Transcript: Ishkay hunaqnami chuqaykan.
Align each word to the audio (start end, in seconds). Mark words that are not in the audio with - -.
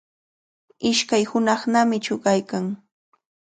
Ishkay 0.89 1.23
hunaqnami 1.31 1.97
chuqaykan. 2.05 2.65